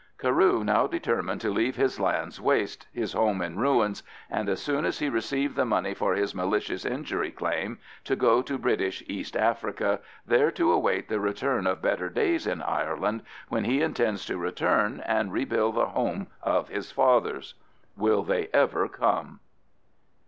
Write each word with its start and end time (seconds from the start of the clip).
Carew 0.19 0.63
now 0.63 0.87
determined 0.87 1.41
to 1.41 1.51
leave 1.51 1.75
his 1.75 1.99
lands 1.99 2.41
waste, 2.41 2.87
his 2.91 3.13
home 3.13 3.39
in 3.39 3.59
ruins, 3.59 4.01
and 4.31 4.49
as 4.49 4.59
soon 4.59 4.83
as 4.83 4.97
he 4.97 5.09
received 5.09 5.55
the 5.55 5.63
money 5.63 5.93
for 5.93 6.15
his 6.15 6.33
malicious 6.33 6.85
injury 6.85 7.29
claim, 7.29 7.77
to 8.05 8.15
go 8.15 8.41
to 8.41 8.57
British 8.57 9.03
East 9.05 9.37
Africa, 9.37 9.99
there 10.25 10.49
to 10.49 10.71
await 10.71 11.07
the 11.07 11.19
return 11.19 11.67
of 11.67 11.83
better 11.83 12.09
days 12.09 12.47
in 12.47 12.63
Ireland, 12.63 13.21
when 13.49 13.63
he 13.65 13.83
intends 13.83 14.25
to 14.25 14.39
return 14.39 15.03
and 15.05 15.31
rebuild 15.31 15.75
the 15.75 15.85
home 15.89 16.25
of 16.41 16.69
his 16.69 16.91
fathers. 16.91 17.53
Will 17.95 18.23
they 18.23 18.47
ever 18.51 18.87
come? 18.89 19.39